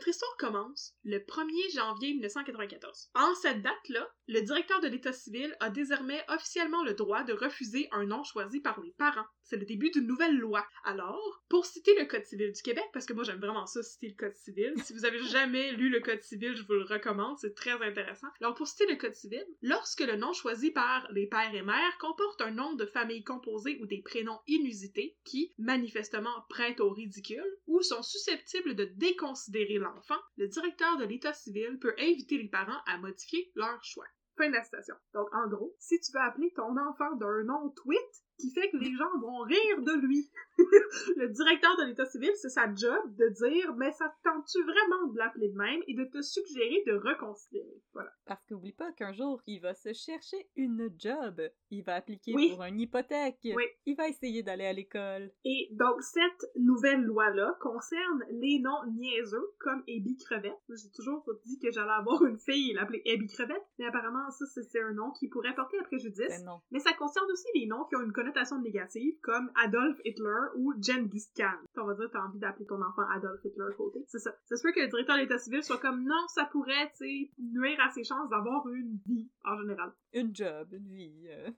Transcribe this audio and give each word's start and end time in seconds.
France 0.00 0.94
le 1.04 1.18
1er 1.18 1.74
janvier 1.74 2.12
1994. 2.14 3.10
En 3.14 3.34
cette 3.34 3.62
date-là, 3.62 4.08
le 4.26 4.40
directeur 4.42 4.80
de 4.80 4.88
l'État 4.88 5.12
civil 5.12 5.56
a 5.60 5.70
désormais 5.70 6.24
officiellement 6.28 6.84
le 6.84 6.94
droit 6.94 7.24
de 7.24 7.32
refuser 7.32 7.88
un 7.92 8.04
nom 8.04 8.22
choisi 8.24 8.60
par 8.60 8.80
les 8.80 8.92
parents. 8.92 9.26
C'est 9.42 9.56
le 9.56 9.64
début 9.64 9.90
d'une 9.90 10.06
nouvelle 10.06 10.36
loi. 10.36 10.66
Alors, 10.84 11.42
pour 11.48 11.64
citer 11.64 11.98
le 11.98 12.04
Code 12.04 12.24
civil 12.24 12.52
du 12.52 12.62
Québec, 12.62 12.84
parce 12.92 13.06
que 13.06 13.14
moi 13.14 13.24
j'aime 13.24 13.40
vraiment 13.40 13.66
ça, 13.66 13.82
citer 13.82 14.08
le 14.08 14.14
Code 14.14 14.36
civil, 14.36 14.74
si 14.84 14.92
vous 14.92 15.06
avez 15.06 15.22
jamais 15.24 15.72
lu 15.72 15.88
le 15.88 16.00
Code 16.00 16.22
civil, 16.22 16.54
je 16.54 16.62
vous 16.62 16.74
le 16.74 16.84
recommande, 16.84 17.38
c'est 17.38 17.54
très 17.54 17.72
intéressant. 17.82 18.28
Alors, 18.40 18.54
pour 18.54 18.66
citer 18.66 18.86
le 18.86 18.96
Code 18.96 19.14
civil, 19.14 19.44
lorsque 19.62 20.00
le 20.00 20.16
nom 20.16 20.32
choisi 20.34 20.70
par 20.70 21.10
les 21.12 21.26
pères 21.26 21.54
et 21.54 21.62
mères 21.62 21.98
comporte 21.98 22.42
un 22.42 22.50
nom 22.50 22.74
de 22.74 22.84
famille 22.86 23.24
composé 23.24 23.78
ou 23.80 23.86
des 23.86 24.02
prénoms 24.02 24.40
inusités 24.46 25.16
qui, 25.24 25.54
manifestement, 25.58 26.44
prêtent 26.50 26.80
au 26.80 26.90
ridicule 26.90 27.58
ou 27.66 27.80
sont 27.82 28.02
susceptibles 28.02 28.74
de 28.74 28.84
déconsidérer 28.84 29.78
l'enfant, 29.94 30.20
le 30.36 30.48
directeur 30.48 30.96
de 30.98 31.04
l'État 31.04 31.32
civil 31.32 31.78
peut 31.80 31.94
inviter 31.98 32.38
les 32.38 32.48
parents 32.48 32.80
à 32.86 32.98
modifier 32.98 33.50
leur 33.54 33.82
choix. 33.84 34.06
Fin 34.36 34.48
de 34.48 34.54
la 34.54 34.62
citation. 34.62 34.94
Donc, 35.14 35.28
en 35.34 35.48
gros, 35.48 35.74
si 35.78 35.98
tu 36.00 36.12
veux 36.12 36.20
appeler 36.20 36.52
ton 36.54 36.76
enfant 36.76 37.16
d'un 37.16 37.44
nom 37.44 37.70
tweet, 37.70 37.98
qui 38.38 38.52
fait 38.52 38.70
que 38.70 38.76
les 38.76 38.94
gens 38.94 39.18
vont 39.20 39.40
rire 39.40 39.82
de 39.82 40.06
lui. 40.06 40.30
le 41.16 41.28
directeur 41.28 41.76
de 41.78 41.84
l'État 41.84 42.04
civil, 42.06 42.30
c'est 42.36 42.48
sa 42.48 42.72
job 42.74 43.14
de 43.16 43.28
dire 43.28 43.74
Mais 43.76 43.92
ça 43.92 44.08
te 44.08 44.28
tente-tu 44.28 44.62
vraiment 44.62 45.12
de 45.12 45.18
l'appeler 45.18 45.48
de 45.50 45.56
même 45.56 45.80
et 45.86 45.94
de 45.94 46.04
te 46.04 46.20
suggérer 46.22 46.82
de 46.86 46.94
reconsidérer? 46.94 47.82
Voilà. 47.92 48.10
Parce 48.26 48.44
qu'oublie 48.46 48.72
pas 48.72 48.92
qu'un 48.92 49.12
jour, 49.12 49.40
il 49.46 49.60
va 49.60 49.74
se 49.74 49.92
chercher 49.92 50.48
une 50.56 50.90
job. 50.98 51.40
Il 51.70 51.82
va 51.84 51.94
appliquer 51.96 52.32
Oui. 52.34 52.50
pour 52.54 52.64
une 52.64 52.80
hypothèque. 52.80 53.38
Oui. 53.44 53.64
Il 53.86 53.96
va 53.96 54.08
essayer 54.08 54.42
d'aller 54.42 54.66
à 54.66 54.72
l'école. 54.72 55.30
Et 55.44 55.68
donc, 55.72 56.02
cette 56.02 56.46
nouvelle 56.56 57.02
loi-là 57.02 57.56
concerne 57.60 58.24
les 58.30 58.60
noms 58.60 58.84
niaiseux, 58.96 59.50
comme 59.58 59.80
Abby 59.88 60.16
Crevette. 60.16 60.58
J'ai 60.68 60.90
toujours 60.94 61.24
dit 61.44 61.58
que 61.58 61.70
j'allais 61.70 61.90
avoir 61.90 62.24
une 62.24 62.38
fille 62.38 62.70
et 62.70 62.74
l'appeler 62.74 63.02
Abby 63.06 63.26
Crevette, 63.26 63.64
mais 63.78 63.86
apparemment, 63.86 64.30
ça, 64.30 64.44
c'est 64.46 64.80
un 64.80 64.92
nom 64.92 65.10
qui 65.18 65.28
pourrait 65.28 65.54
porter 65.54 65.78
à 65.78 65.84
préjudice. 65.84 66.28
Ben 66.28 66.44
non. 66.44 66.60
Mais 66.70 66.78
ça 66.80 66.92
concerne 66.98 67.30
aussi 67.30 67.46
les 67.54 67.66
noms 67.66 67.84
qui 67.84 67.96
ont 67.96 68.00
une 68.02 68.12
connotation 68.12 68.60
négative, 68.60 69.14
comme 69.22 69.50
Adolf 69.62 69.98
Hitler 70.04 70.40
ou 70.58 70.74
Genghis 70.82 71.30
Khan. 71.36 71.58
On 71.76 71.86
va 71.86 71.94
dire, 71.94 72.10
t'as 72.12 72.20
envie 72.20 72.38
d'appeler 72.38 72.66
ton 72.66 72.82
enfant 72.82 73.02
Adolf 73.14 73.40
Hitler 73.44 73.74
côté. 73.76 74.04
C'est 74.08 74.18
ça. 74.18 74.34
Ça 74.46 74.56
se 74.56 74.62
peut 74.62 74.72
que 74.72 74.80
le 74.80 74.88
directeur 74.88 75.16
de 75.16 75.22
l'État 75.22 75.38
civil 75.38 75.62
soit 75.62 75.78
comme, 75.78 76.02
non, 76.04 76.26
ça 76.34 76.46
pourrait, 76.46 76.90
tu 76.98 77.06
sais, 77.06 77.30
nuire 77.38 77.78
à 77.80 77.90
ses 77.90 78.02
chances 78.04 78.28
d'avoir 78.28 78.68
une 78.68 78.98
vie, 79.06 79.30
en 79.44 79.56
général. 79.56 79.92
Une 80.12 80.34
job, 80.34 80.68
une 80.72 80.88
vie, 80.88 81.28
euh, 81.28 81.50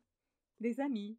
des 0.60 0.78
amis. 0.80 1.18